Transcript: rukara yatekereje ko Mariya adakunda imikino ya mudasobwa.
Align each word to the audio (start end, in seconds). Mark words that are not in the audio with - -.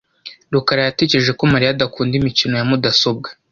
rukara 0.53 0.81
yatekereje 0.87 1.31
ko 1.39 1.43
Mariya 1.51 1.69
adakunda 1.73 2.13
imikino 2.19 2.53
ya 2.59 2.67
mudasobwa. 2.69 3.29